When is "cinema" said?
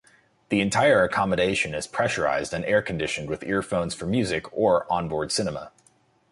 5.31-5.69